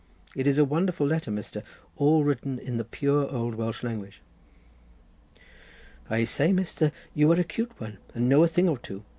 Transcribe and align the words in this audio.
It 0.35 0.47
is 0.47 0.57
a 0.57 0.65
wonderful 0.65 1.05
letter, 1.05 1.29
Mr., 1.29 1.61
all 1.95 2.23
written 2.23 2.57
in 2.57 2.77
the 2.77 2.83
pure 2.83 3.29
old 3.31 3.53
Welsh 3.53 3.83
language." 3.83 4.19
"I 6.09 6.23
say, 6.23 6.49
Mr., 6.51 6.91
you 7.13 7.31
are 7.31 7.39
a 7.39 7.43
cute 7.43 7.79
one, 7.79 7.99
and 8.15 8.27
know 8.27 8.43
a 8.43 8.47
thing 8.47 8.67
or 8.67 8.79
two. 8.79 9.03